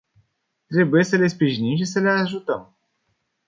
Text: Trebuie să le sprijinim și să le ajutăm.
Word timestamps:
Trebuie 0.67 1.03
să 1.03 1.15
le 1.17 1.27
sprijinim 1.27 1.75
și 1.75 1.85
să 1.85 1.99
le 1.99 2.09
ajutăm. 2.09 2.75